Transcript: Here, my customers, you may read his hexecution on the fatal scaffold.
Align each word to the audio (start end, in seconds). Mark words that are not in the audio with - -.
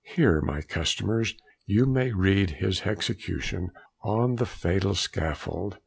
Here, 0.15 0.41
my 0.41 0.61
customers, 0.63 1.35
you 1.67 1.85
may 1.85 2.11
read 2.11 2.49
his 2.57 2.79
hexecution 2.81 3.67
on 4.01 4.37
the 4.37 4.47
fatal 4.47 4.95
scaffold. 4.95 5.77